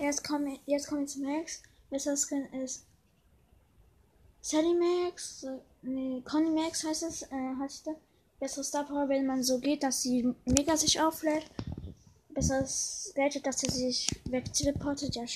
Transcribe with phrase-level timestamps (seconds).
[0.00, 1.62] Jetzt kommen jetzt kommen wir zu Max.
[1.90, 2.86] Besser Skin ist
[4.40, 5.44] Sally Max.
[5.82, 7.22] Nee, Conny Max heißt es.
[7.22, 7.96] Äh, heißt der.
[8.40, 11.50] Bessere Star Power, wenn man so geht, dass sie mega sich auflädt.
[12.28, 15.16] Besseres Gadget, dass sie sich wegteleportet.
[15.16, 15.26] Ja,